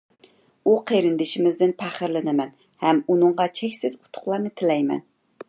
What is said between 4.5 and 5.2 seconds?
تىلەيمەن.